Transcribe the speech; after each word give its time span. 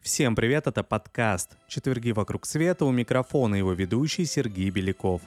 Всем 0.00 0.36
привет, 0.36 0.68
это 0.68 0.84
подкаст 0.84 1.56
«Четверги 1.66 2.12
вокруг 2.12 2.46
света» 2.46 2.84
у 2.84 2.92
микрофона 2.92 3.56
его 3.56 3.72
ведущий 3.72 4.26
Сергей 4.26 4.70
Беляков. 4.70 5.22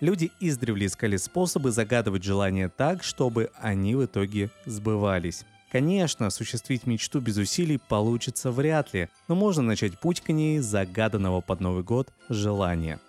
Люди 0.00 0.30
издревле 0.38 0.86
искали 0.86 1.16
способы 1.16 1.72
загадывать 1.72 2.22
желания 2.22 2.68
так, 2.68 3.02
чтобы 3.02 3.50
они 3.60 3.96
в 3.96 4.04
итоге 4.04 4.50
сбывались. 4.64 5.44
Конечно, 5.74 6.28
осуществить 6.28 6.86
мечту 6.86 7.18
без 7.18 7.36
усилий 7.36 7.78
получится 7.78 8.52
вряд 8.52 8.94
ли, 8.94 9.08
но 9.26 9.34
можно 9.34 9.60
начать 9.60 9.98
путь 9.98 10.20
к 10.20 10.28
ней 10.28 10.60
загаданного 10.60 11.40
под 11.40 11.58
Новый 11.58 11.82
год 11.82 12.12
желания. 12.28 13.00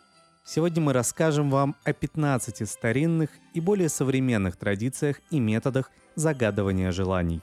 Сегодня 0.44 0.82
мы 0.82 0.92
расскажем 0.92 1.52
вам 1.52 1.76
о 1.84 1.94
15 1.94 2.68
старинных 2.68 3.30
и 3.54 3.59
более 3.59 3.88
современных 3.88 4.56
традициях 4.56 5.22
и 5.30 5.40
методах 5.40 5.92
загадывания 6.16 6.92
желаний. 6.92 7.40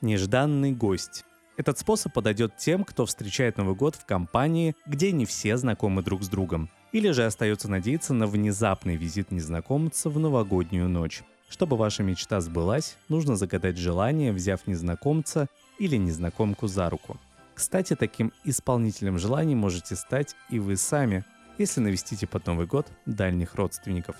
Нежданный 0.00 0.72
гость. 0.72 1.26
Этот 1.58 1.78
способ 1.78 2.14
подойдет 2.14 2.56
тем, 2.56 2.84
кто 2.84 3.04
встречает 3.04 3.58
Новый 3.58 3.74
год 3.74 3.94
в 3.94 4.06
компании, 4.06 4.74
где 4.86 5.12
не 5.12 5.26
все 5.26 5.58
знакомы 5.58 6.02
друг 6.02 6.22
с 6.22 6.30
другом. 6.30 6.70
Или 6.92 7.10
же 7.10 7.26
остается 7.26 7.68
надеяться 7.68 8.14
на 8.14 8.26
внезапный 8.26 8.96
визит 8.96 9.30
незнакомца 9.32 10.08
в 10.08 10.18
новогоднюю 10.18 10.88
ночь. 10.88 11.22
Чтобы 11.48 11.76
ваша 11.76 12.02
мечта 12.02 12.40
сбылась, 12.40 12.96
нужно 13.08 13.36
загадать 13.36 13.76
желание, 13.76 14.32
взяв 14.32 14.66
незнакомца 14.66 15.48
или 15.78 15.96
незнакомку 15.96 16.66
за 16.66 16.90
руку. 16.90 17.16
Кстати, 17.54 17.96
таким 17.96 18.32
исполнителем 18.44 19.18
желаний 19.18 19.54
можете 19.54 19.96
стать 19.96 20.36
и 20.50 20.58
вы 20.58 20.76
сами, 20.76 21.24
если 21.58 21.80
навестите 21.80 22.26
под 22.26 22.46
Новый 22.46 22.66
год 22.66 22.86
дальних 23.06 23.54
родственников. 23.54 24.16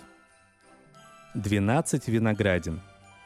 12 1.35 2.09
виноградин. 2.09 2.81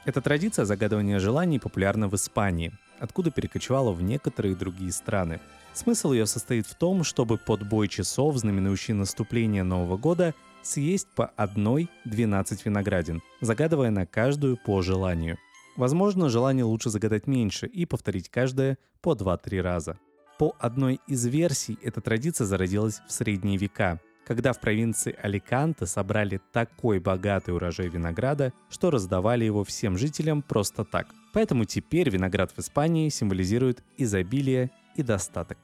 Эта 0.05 0.21
традиция 0.21 0.65
загадывания 0.65 1.19
желаний 1.19 1.59
популярна 1.59 2.09
в 2.09 2.15
Испании– 2.15 2.73
откуда 3.03 3.33
перекочевала 3.33 3.91
в 3.91 4.01
некоторые 4.01 4.55
другие 4.55 4.93
страны. 4.93 5.41
Смысл 5.75 6.13
ее 6.13 6.27
состоит 6.27 6.67
в 6.67 6.77
том, 6.77 7.03
чтобы 7.03 7.37
под 7.37 7.67
бой 7.67 7.89
часов, 7.89 8.37
знаменующий 8.37 8.95
наступление 8.95 9.65
Нового 9.65 9.97
года, 9.97 10.35
съесть 10.63 11.09
по 11.15 11.27
одной 11.37 11.89
12 12.05 12.65
виноградин, 12.65 13.23
загадывая 13.41 13.91
на 13.91 14.07
каждую 14.07 14.57
по 14.57 14.83
желанию. 14.83 15.39
Возможно, 15.77 16.29
желание 16.29 16.65
лучше 16.65 16.91
загадать 16.91 17.27
меньше 17.27 17.67
и 17.67 17.87
повторить 17.87 18.29
каждое 18.29 18.79
по 19.01 19.15
2-3 19.15 19.61
раза. 19.61 19.99
По 20.39 20.55
одной 20.59 21.01
из 21.07 21.25
версий 21.27 21.79
эта 21.83 22.01
традиция 22.01 22.47
зародилась 22.47 23.01
в 23.07 23.13
средние 23.13 23.59
века– 23.59 24.01
когда 24.25 24.53
в 24.53 24.61
провинции 24.61 25.17
Аликанте 25.21 25.87
собрали 25.87 26.41
такой 26.53 27.01
богатый 27.01 27.55
урожай 27.55 27.89
винограда, 27.89 28.53
что 28.71 28.91
раздавали 28.91 29.45
его 29.45 29.65
всем 29.65 29.99
жителям 29.99 30.43
просто 30.43 30.85
так. 30.85 31.09
Поэтому 31.33 31.65
теперь 31.65 32.09
виноград 32.09 32.53
в 32.53 32.59
Испании 32.59 33.09
символизирует 33.09 33.83
изобилие 33.97 34.71
и 34.95 35.03
достаток. 35.03 35.59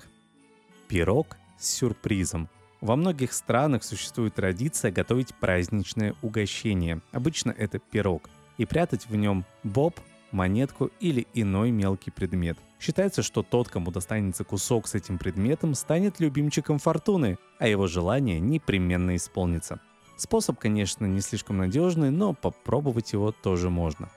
Пирог 0.88 1.36
с 1.58 1.68
сюрпризом. 1.68 2.48
Во 2.80 2.94
многих 2.94 3.32
странах 3.32 3.82
существует 3.82 4.34
традиция 4.34 4.92
готовить 4.92 5.34
праздничное 5.34 6.14
угощение. 6.22 7.00
Обычно 7.10 7.50
это 7.50 7.80
пирог. 7.80 8.30
И 8.56 8.66
прятать 8.66 9.06
в 9.08 9.16
нем 9.16 9.44
боб, 9.64 9.98
монетку 10.30 10.90
или 11.00 11.26
иной 11.34 11.72
мелкий 11.72 12.10
предмет. 12.10 12.56
Считается, 12.78 13.22
что 13.22 13.42
тот, 13.42 13.68
кому 13.68 13.90
достанется 13.90 14.44
кусок 14.44 14.86
с 14.86 14.94
этим 14.94 15.18
предметом, 15.18 15.74
станет 15.74 16.20
любимчиком 16.20 16.78
фортуны, 16.78 17.38
а 17.58 17.66
его 17.66 17.88
желание 17.88 18.38
непременно 18.38 19.16
исполнится. 19.16 19.80
Способ, 20.16 20.58
конечно, 20.58 21.04
не 21.06 21.20
слишком 21.20 21.58
надежный, 21.58 22.10
но 22.10 22.32
попробовать 22.32 23.12
его 23.12 23.32
тоже 23.32 23.70
можно. 23.70 24.08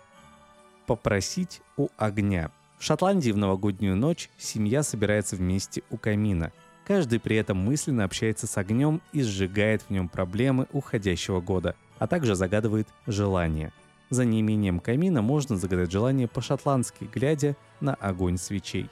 Попросить 0.86 1.62
у 1.78 1.90
огня. 1.98 2.52
В 2.78 2.84
Шотландии 2.84 3.32
в 3.32 3.38
новогоднюю 3.38 3.96
ночь 3.96 4.30
семья 4.38 4.84
собирается 4.84 5.36
вместе 5.36 5.84
у 5.90 5.98
камина. 5.98 6.52
Каждый 6.92 7.22
при 7.22 7.38
этом 7.38 7.58
мысленно 7.58 8.04
общается 8.04 8.48
с 8.48 8.58
огнем 8.58 9.02
и 9.14 9.22
сжигает 9.22 9.82
в 9.84 9.92
нем 9.92 10.10
проблемы 10.10 10.68
уходящего 10.74 11.40
года, 11.40 11.76
а 12.00 12.08
также 12.08 12.36
загадывает 12.36 12.90
желания– 13.08 13.72
за 14.12 14.26
неимением 14.26 14.82
камина 14.82 15.22
можно 15.22 15.56
загадать 15.56 15.90
желание 15.90 16.28
по-шотландски, 16.28 17.10
глядя 17.14 17.56
на 17.80 17.94
огонь 17.94 18.38
свечей. 18.38 18.90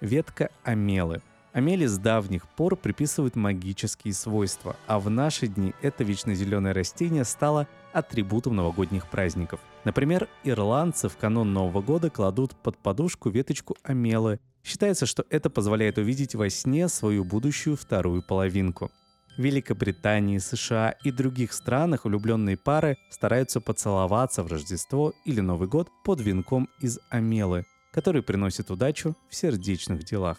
Ветка 0.00 0.48
амелы. 0.64 1.20
Амели 1.52 1.84
с 1.84 1.98
давних 1.98 2.48
пор 2.48 2.74
приписывают 2.76 3.36
магические 3.36 4.14
свойства, 4.14 4.76
а 4.86 4.98
в 4.98 5.10
наши 5.10 5.46
дни 5.46 5.74
это 5.82 6.04
вечно 6.04 6.34
зеленое 6.34 6.72
растение 6.72 7.24
стало 7.24 7.68
атрибутом 7.92 8.56
новогодних 8.56 9.08
праздников. 9.08 9.60
Например, 9.84 10.26
ирландцы 10.42 11.10
в 11.10 11.18
канун 11.18 11.52
Нового 11.52 11.82
года 11.82 12.08
кладут 12.08 12.56
под 12.56 12.78
подушку 12.78 13.28
веточку 13.28 13.76
амелы. 13.82 14.40
Считается, 14.64 15.06
что 15.06 15.24
это 15.30 15.50
позволяет 15.50 15.98
увидеть 15.98 16.34
во 16.34 16.50
сне 16.50 16.88
свою 16.88 17.24
будущую 17.24 17.76
вторую 17.76 18.22
половинку. 18.22 18.90
Великобритании, 19.38 20.38
США 20.38 20.96
и 21.04 21.12
других 21.12 21.52
странах 21.52 22.04
влюбленные 22.04 22.56
пары 22.56 22.98
стараются 23.08 23.60
поцеловаться 23.60 24.42
в 24.42 24.48
Рождество 24.48 25.14
или 25.24 25.40
Новый 25.40 25.68
год 25.68 25.88
под 26.04 26.20
венком 26.20 26.68
из 26.80 26.98
амелы, 27.08 27.64
который 27.92 28.22
приносит 28.22 28.70
удачу 28.70 29.16
в 29.30 29.36
сердечных 29.36 30.04
делах. 30.04 30.38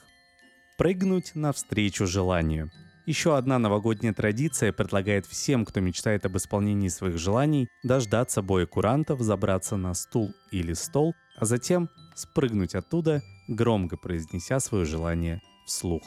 Прыгнуть 0.77 1.31
навстречу 1.33 2.07
желанию. 2.07 2.71
Еще 3.05 3.35
одна 3.35 3.57
новогодняя 3.57 4.13
традиция 4.13 4.71
предлагает 4.71 5.25
всем, 5.25 5.65
кто 5.65 5.79
мечтает 5.79 6.25
об 6.25 6.37
исполнении 6.37 6.89
своих 6.89 7.17
желаний, 7.17 7.67
дождаться 7.83 8.41
боя 8.41 8.65
курантов, 8.65 9.21
забраться 9.21 9.77
на 9.77 9.93
стул 9.93 10.31
или 10.51 10.73
стол, 10.73 11.15
а 11.37 11.45
затем 11.45 11.89
спрыгнуть 12.15 12.75
оттуда, 12.75 13.23
громко 13.49 13.97
произнеся 13.97 14.59
свое 14.59 14.85
желание 14.85 15.41
вслух. 15.65 16.03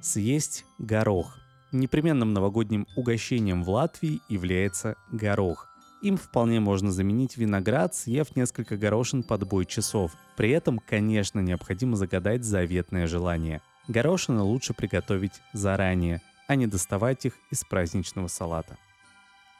Съесть 0.00 0.64
горох. 0.78 1.38
Непременным 1.70 2.32
новогодним 2.32 2.86
угощением 2.96 3.62
в 3.62 3.70
Латвии 3.70 4.20
является 4.28 4.96
горох. 5.12 5.68
Им 6.02 6.16
вполне 6.16 6.58
можно 6.58 6.90
заменить 6.90 7.36
виноград, 7.36 7.94
съев 7.94 8.34
несколько 8.34 8.76
горошин 8.76 9.22
под 9.22 9.46
бой 9.46 9.66
часов. 9.66 10.12
При 10.36 10.50
этом, 10.50 10.80
конечно, 10.80 11.38
необходимо 11.38 11.96
загадать 11.96 12.44
заветное 12.44 13.06
желание. 13.06 13.62
Горошины 13.86 14.42
лучше 14.42 14.74
приготовить 14.74 15.40
заранее, 15.52 16.20
а 16.48 16.56
не 16.56 16.66
доставать 16.66 17.24
их 17.26 17.34
из 17.50 17.62
праздничного 17.64 18.26
салата. 18.26 18.76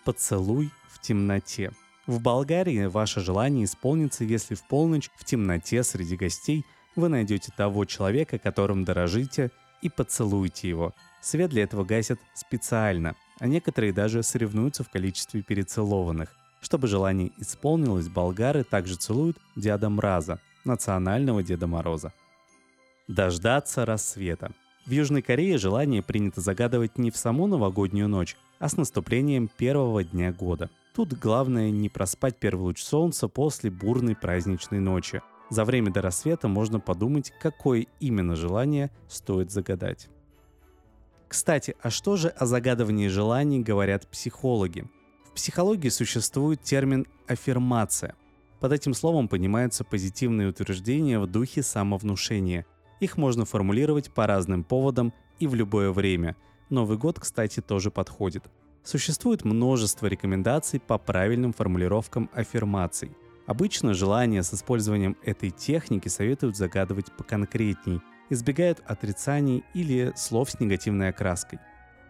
Поцелуй 0.05 0.71
в 0.89 1.01
темноте. 1.01 1.71
В 2.07 2.21
Болгарии 2.21 2.87
ваше 2.87 3.21
желание 3.21 3.65
исполнится, 3.65 4.25
если 4.25 4.55
в 4.55 4.67
полночь 4.67 5.11
в 5.17 5.25
темноте 5.25 5.85
среди 5.85 6.17
гостей 6.17 6.65
вы 6.97 7.09
найдете 7.09 7.53
того 7.57 7.85
человека, 7.85 8.39
которым 8.39 8.85
дорожите, 8.85 9.51
и 9.83 9.89
поцелуете 9.89 10.69
его. 10.69 10.95
Свет 11.21 11.51
для 11.51 11.65
этого 11.65 11.85
гасят 11.85 12.21
специально, 12.35 13.15
а 13.41 13.49
некоторые 13.49 13.93
даже 13.93 14.23
соревнуются 14.23 14.85
в 14.85 14.91
количестве 14.91 15.43
перецелованных. 15.43 16.35
Чтобы 16.61 16.87
желание 16.87 17.33
исполнилось, 17.39 18.09
болгары 18.09 18.63
также 18.63 18.95
целуют 18.95 19.39
Деда 19.57 19.91
Мраза, 19.91 20.41
национального 20.65 21.43
Деда 21.43 21.67
Мороза. 21.67 22.13
Дождаться 23.09 23.85
рассвета. 23.85 24.53
В 24.87 24.91
Южной 24.91 25.23
Корее 25.23 25.59
желание 25.59 26.03
принято 26.03 26.41
загадывать 26.41 26.99
не 26.99 27.11
в 27.11 27.17
саму 27.17 27.47
новогоднюю 27.49 28.09
ночь, 28.09 28.37
а 28.59 28.69
с 28.69 28.77
наступлением 28.77 29.49
первого 29.49 30.05
дня 30.05 30.33
года. 30.33 30.71
Тут 30.95 31.15
главное 31.15 31.71
не 31.71 31.89
проспать 31.89 32.39
первый 32.39 32.63
луч 32.65 32.83
солнца 32.83 33.27
после 33.27 33.71
бурной 33.71 34.15
праздничной 34.15 34.79
ночи. 34.79 35.23
За 35.49 35.65
время 35.65 35.91
до 35.91 36.03
рассвета 36.03 36.49
можно 36.49 36.81
подумать, 36.81 37.33
какое 37.41 37.87
именно 37.99 38.37
желание 38.37 38.91
стоит 39.09 39.51
загадать. 39.51 40.09
Кстати, 41.29 41.75
а 41.81 41.89
что 41.89 42.17
же 42.17 42.29
о 42.29 42.45
загадывании 42.45 43.09
желаний 43.09 43.61
говорят 43.61 44.07
психологи? 44.07 44.85
В 45.25 45.33
психологии 45.33 45.89
существует 45.89 46.63
термин 46.63 47.07
«аффирмация». 47.27 48.15
Под 48.61 48.73
этим 48.73 48.93
словом 48.93 49.29
понимаются 49.29 49.85
позитивные 49.85 50.49
утверждения 50.49 51.19
в 51.19 51.27
духе 51.27 51.63
самовнушения. 51.63 52.67
Их 53.01 53.17
можно 53.17 53.47
формулировать 53.47 54.13
по 54.13 54.27
разным 54.27 54.63
поводам 54.63 55.15
и 55.39 55.47
в 55.47 55.55
любое 55.55 55.91
время. 55.91 56.37
Новый 56.69 56.99
год, 56.99 57.19
кстати, 57.19 57.61
тоже 57.61 57.91
подходит. 57.91 58.45
Существует 58.85 59.45
множество 59.45 60.07
рекомендаций 60.07 60.81
по 60.81 60.99
правильным 60.99 61.53
формулировкам 61.53 62.31
аффирмаций. 62.33 63.13
Обычно 63.47 63.95
желания 63.95 64.43
с 64.43 64.55
использованием 64.55 65.17
этой 65.25 65.51
техники 65.51 66.09
советуют 66.09 66.57
загадывать 66.57 67.13
поконкретней– 67.17 68.01
избегают 68.33 68.83
отрицаний 68.87 69.65
или 69.75 70.13
слов 70.17 70.51
с 70.51 70.61
негативной 70.61 71.11
окраской. 71.11 71.59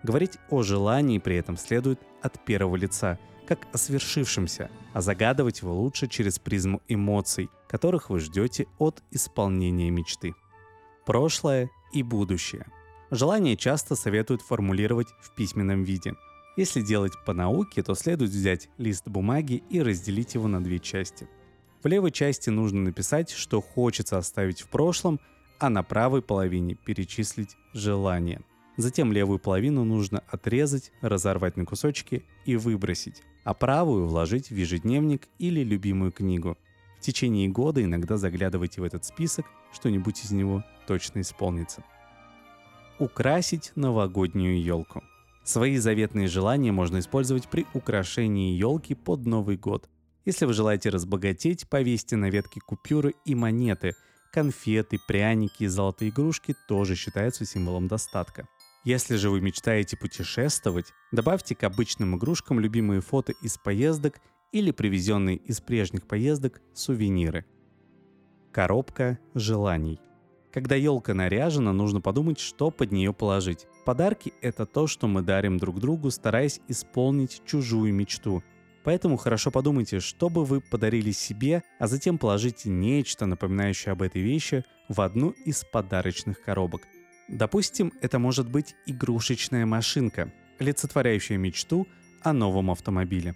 Говорить 0.02 0.38
о 0.50 0.62
желании 0.62 1.18
при 1.18 1.36
этом 1.36 1.56
следует 1.56 2.00
от 2.22 2.44
первого 2.44 2.76
лица, 2.76 3.18
как 3.46 3.66
о 3.72 3.78
свершившемся, 3.78 4.70
а 4.92 5.00
загадывать 5.00 5.62
его 5.62 5.74
лучше 5.74 6.06
через 6.06 6.38
призму 6.38 6.80
эмоций, 6.88 7.50
которых 7.68 8.10
вы 8.10 8.20
ждете 8.20 8.66
от 8.78 9.02
исполнения 9.10 9.90
мечты. 9.90 10.34
Прошлое 11.04 11.70
и 11.92 12.02
будущее. 12.02 12.66
Желание 13.10 13.56
часто 13.56 13.96
советуют 13.96 14.42
формулировать 14.42 15.08
в 15.20 15.34
письменном 15.34 15.82
виде. 15.82 16.14
Если 16.56 16.82
делать 16.82 17.12
по 17.24 17.32
науке, 17.32 17.82
то 17.82 17.94
следует 17.94 18.30
взять 18.30 18.68
лист 18.78 19.08
бумаги 19.08 19.62
и 19.70 19.80
разделить 19.80 20.34
его 20.34 20.48
на 20.48 20.62
две 20.62 20.78
части. 20.78 21.28
В 21.82 21.86
левой 21.86 22.10
части 22.10 22.50
нужно 22.50 22.82
написать, 22.82 23.30
что 23.30 23.60
хочется 23.60 24.18
оставить 24.18 24.60
в 24.60 24.68
прошлом, 24.68 25.18
а 25.58 25.70
на 25.70 25.82
правой 25.82 26.22
половине 26.22 26.74
перечислить 26.74 27.56
желание. 27.72 28.42
Затем 28.76 29.12
левую 29.12 29.38
половину 29.38 29.84
нужно 29.84 30.22
отрезать, 30.28 30.92
разорвать 31.00 31.56
на 31.56 31.64
кусочки 31.64 32.24
и 32.44 32.56
выбросить, 32.56 33.22
а 33.44 33.54
правую 33.54 34.06
вложить 34.06 34.50
в 34.50 34.54
ежедневник 34.54 35.28
или 35.38 35.62
любимую 35.64 36.12
книгу. 36.12 36.56
В 36.98 37.00
течение 37.00 37.48
года 37.48 37.82
иногда 37.82 38.16
заглядывайте 38.16 38.80
в 38.80 38.84
этот 38.84 39.04
список, 39.04 39.46
что-нибудь 39.72 40.24
из 40.24 40.30
него 40.30 40.64
точно 40.86 41.20
исполнится 41.20 41.82
украсить 43.02 43.72
новогоднюю 43.74 44.62
елку. 44.62 45.02
Свои 45.44 45.76
заветные 45.78 46.28
желания 46.28 46.70
можно 46.70 47.00
использовать 47.00 47.48
при 47.48 47.66
украшении 47.74 48.56
елки 48.56 48.94
под 48.94 49.26
Новый 49.26 49.56
год. 49.56 49.88
Если 50.24 50.44
вы 50.44 50.52
желаете 50.52 50.90
разбогатеть, 50.90 51.68
повесьте 51.68 52.14
на 52.16 52.30
ветке 52.30 52.60
купюры 52.60 53.14
и 53.24 53.34
монеты. 53.34 53.94
Конфеты, 54.32 54.98
пряники 55.06 55.64
и 55.64 55.66
золотые 55.66 56.10
игрушки 56.10 56.54
тоже 56.68 56.94
считаются 56.94 57.44
символом 57.44 57.88
достатка. 57.88 58.46
Если 58.84 59.16
же 59.16 59.30
вы 59.30 59.40
мечтаете 59.40 59.96
путешествовать, 59.96 60.86
добавьте 61.10 61.54
к 61.54 61.64
обычным 61.64 62.16
игрушкам 62.16 62.60
любимые 62.60 63.00
фото 63.00 63.32
из 63.42 63.58
поездок 63.58 64.20
или 64.52 64.70
привезенные 64.70 65.36
из 65.36 65.60
прежних 65.60 66.06
поездок 66.06 66.60
сувениры. 66.72 67.44
Коробка 68.52 69.18
желаний– 69.34 70.00
когда 70.52 70.74
елка 70.74 71.14
наряжена, 71.14 71.72
нужно 71.72 72.00
подумать, 72.00 72.38
что 72.38 72.70
под 72.70 72.92
нее 72.92 73.12
положить. 73.12 73.66
Подарки— 73.84 74.34
это 74.42 74.66
то, 74.66 74.86
что 74.86 75.08
мы 75.08 75.22
дарим 75.22 75.58
друг 75.58 75.80
другу, 75.80 76.10
стараясь 76.10 76.60
исполнить 76.68 77.42
чужую 77.46 77.94
мечту. 77.94 78.42
Поэтому 78.84 79.16
хорошо 79.16 79.50
подумайте, 79.50 80.00
что 80.00 80.28
бы 80.28 80.44
вы 80.44 80.60
подарили 80.60 81.12
себе, 81.12 81.62
а 81.78 81.86
затем 81.86 82.18
положите 82.18 82.68
нечто, 82.68 83.26
напоминающее 83.26 83.92
об 83.92 84.02
этой 84.02 84.20
вещи, 84.20 84.64
в 84.88 85.00
одну 85.00 85.30
из 85.30 85.64
подарочных 85.64 86.42
коробок. 86.42 86.82
Допустим, 87.28 87.92
это 88.02 88.18
может 88.18 88.50
быть 88.50 88.74
игрушечная 88.86 89.64
машинка, 89.64 90.32
олицетворяющая 90.58 91.38
мечту 91.38 91.86
о 92.22 92.32
новом 92.32 92.70
автомобиле. 92.70 93.34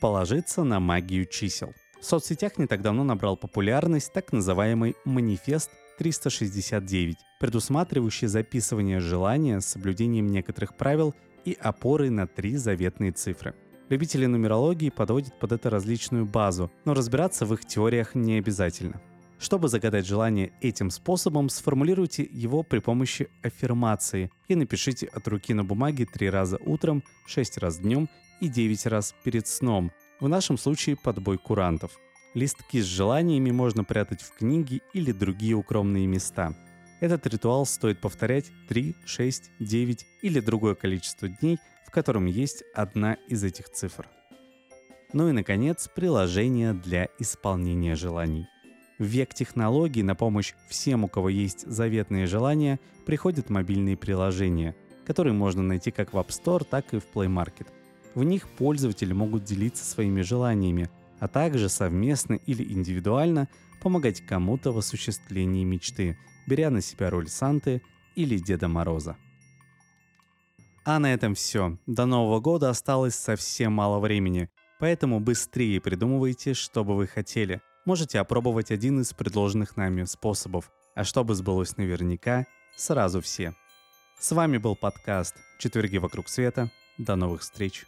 Положиться 0.00 0.62
на 0.62 0.78
магию 0.78 1.26
чисел. 1.26 1.72
В 2.00 2.04
соцсетях 2.04 2.58
не 2.58 2.66
так 2.66 2.82
давно 2.82 3.02
набрал 3.02 3.36
популярность 3.36 4.12
так 4.12 4.30
называемый 4.32 4.94
манифест 5.06 5.70
369, 5.98 7.18
предусматривающий 7.40 8.28
записывание 8.28 9.00
желания 9.00 9.60
с 9.60 9.66
соблюдением 9.66 10.26
некоторых 10.28 10.76
правил 10.76 11.14
и 11.44 11.56
опорой 11.60 12.10
на 12.10 12.26
три 12.26 12.56
заветные 12.56 13.12
цифры. 13.12 13.54
Любители 13.90 14.26
нумерологии 14.26 14.88
подводят 14.90 15.38
под 15.38 15.52
это 15.52 15.68
различную 15.70 16.24
базу, 16.24 16.70
но 16.84 16.94
разбираться 16.94 17.44
в 17.44 17.52
их 17.54 17.64
теориях 17.66 18.14
не 18.14 18.38
обязательно. 18.38 19.00
Чтобы 19.38 19.68
загадать 19.68 20.06
желание 20.06 20.52
этим 20.62 20.90
способом, 20.90 21.50
сформулируйте 21.50 22.26
его 22.30 22.62
при 22.62 22.78
помощи 22.78 23.28
аффирмации 23.42 24.30
и 24.48 24.54
напишите 24.54 25.06
от 25.06 25.28
руки 25.28 25.52
на 25.52 25.64
бумаге 25.64 26.06
три 26.06 26.30
раза 26.30 26.58
утром, 26.64 27.02
шесть 27.26 27.58
раз 27.58 27.78
днем 27.78 28.08
и 28.40 28.48
девять 28.48 28.86
раз 28.86 29.14
перед 29.22 29.46
сном. 29.46 29.92
В 30.18 30.28
нашем 30.28 30.56
случае 30.56 30.96
подбой 30.96 31.36
курантов. 31.36 31.92
Листки 32.34 32.80
с 32.80 32.84
желаниями 32.84 33.52
можно 33.52 33.84
прятать 33.84 34.20
в 34.20 34.34
книги 34.34 34.82
или 34.92 35.12
другие 35.12 35.54
укромные 35.54 36.08
места. 36.08 36.52
Этот 37.00 37.26
ритуал 37.28 37.64
стоит 37.64 38.00
повторять 38.00 38.46
3, 38.68 38.96
6, 39.06 39.50
9 39.60 40.06
или 40.22 40.40
другое 40.40 40.74
количество 40.74 41.28
дней, 41.28 41.58
в 41.86 41.92
котором 41.92 42.26
есть 42.26 42.64
одна 42.74 43.14
из 43.28 43.44
этих 43.44 43.68
цифр. 43.68 44.08
Ну 45.12 45.28
и, 45.28 45.32
наконец, 45.32 45.88
приложение 45.94 46.72
для 46.72 47.08
исполнения 47.20 47.94
желаний. 47.94 48.48
В 48.98 49.04
век 49.04 49.32
технологий 49.32 50.02
на 50.02 50.16
помощь 50.16 50.54
всем, 50.68 51.04
у 51.04 51.08
кого 51.08 51.28
есть 51.28 51.64
заветные 51.68 52.26
желания, 52.26 52.80
приходят 53.06 53.48
мобильные 53.48 53.96
приложения, 53.96 54.74
которые 55.06 55.34
можно 55.34 55.62
найти 55.62 55.92
как 55.92 56.12
в 56.12 56.16
App 56.16 56.28
Store, 56.28 56.66
так 56.68 56.94
и 56.94 56.98
в 56.98 57.06
Play 57.14 57.28
Market. 57.28 57.68
В 58.16 58.24
них 58.24 58.48
пользователи 58.48 59.12
могут 59.12 59.44
делиться 59.44 59.84
своими 59.84 60.22
желаниями, 60.22 60.90
а 61.24 61.28
также 61.28 61.70
совместно 61.70 62.34
или 62.34 62.62
индивидуально 62.70 63.48
помогать 63.80 64.20
кому-то 64.20 64.72
в 64.72 64.78
осуществлении 64.78 65.64
мечты, 65.64 66.18
беря 66.46 66.68
на 66.68 66.82
себя 66.82 67.08
роль 67.08 67.28
Санты 67.28 67.80
или 68.14 68.36
Деда 68.36 68.68
Мороза. 68.68 69.16
А 70.84 70.98
на 70.98 71.14
этом 71.14 71.34
все. 71.34 71.78
До 71.86 72.04
Нового 72.04 72.40
года 72.40 72.68
осталось 72.68 73.14
совсем 73.14 73.72
мало 73.72 74.00
времени, 74.00 74.50
поэтому 74.78 75.18
быстрее 75.18 75.80
придумывайте, 75.80 76.52
что 76.52 76.84
бы 76.84 76.94
вы 76.94 77.06
хотели. 77.06 77.62
Можете 77.86 78.18
опробовать 78.18 78.70
один 78.70 79.00
из 79.00 79.14
предложенных 79.14 79.78
нами 79.78 80.04
способов, 80.04 80.70
а 80.94 81.04
чтобы 81.04 81.34
сбылось 81.34 81.78
наверняка, 81.78 82.44
сразу 82.76 83.22
все. 83.22 83.54
С 84.20 84.30
вами 84.32 84.58
был 84.58 84.76
подкаст 84.76 85.36
«Четверги 85.58 85.96
вокруг 85.96 86.28
света». 86.28 86.70
До 86.98 87.16
новых 87.16 87.40
встреч! 87.40 87.86